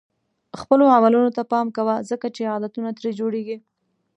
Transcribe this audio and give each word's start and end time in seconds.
خپلو 0.61 0.85
عملونو 0.97 1.29
ته 1.37 1.41
پام 1.51 1.67
کوه 1.77 1.95
ځکه 2.09 2.27
چې 2.35 2.51
عادتونه 2.53 2.89
ترې 2.97 3.11
جوړېږي. 3.19 3.57